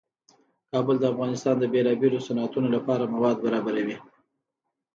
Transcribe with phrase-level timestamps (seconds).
[0.71, 3.97] کابل د افغانستان د بیلابیلو صنعتونو لپاره مواد برابروي.